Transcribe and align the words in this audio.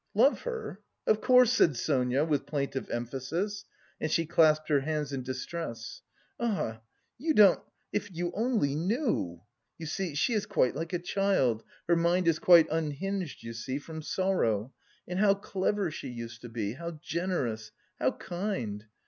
"Love 0.15 0.41
her? 0.41 0.81
Of 1.05 1.21
course!" 1.21 1.53
said 1.53 1.77
Sonia 1.77 2.23
with 2.25 2.47
plaintive 2.47 2.89
emphasis, 2.89 3.65
and 3.99 4.09
she 4.11 4.25
clasped 4.25 4.67
her 4.69 4.79
hands 4.79 5.13
in 5.13 5.21
distress. 5.21 6.01
"Ah, 6.39 6.81
you 7.19 7.35
don't.... 7.35 7.59
If 7.93 8.09
you 8.11 8.31
only 8.33 8.73
knew! 8.73 9.43
You 9.77 9.85
see, 9.85 10.15
she 10.15 10.33
is 10.33 10.47
quite 10.47 10.75
like 10.75 10.91
a 10.93 10.97
child.... 10.97 11.63
Her 11.87 11.95
mind 11.95 12.27
is 12.27 12.39
quite 12.39 12.65
unhinged, 12.71 13.43
you 13.43 13.53
see... 13.53 13.77
from 13.77 14.01
sorrow. 14.01 14.73
And 15.07 15.19
how 15.19 15.35
clever 15.35 15.91
she 15.91 16.07
used 16.07 16.41
to 16.41 16.49
be... 16.49 16.73
how 16.73 16.97
generous... 17.03 17.71
how 17.99 18.13
kind! 18.13 18.85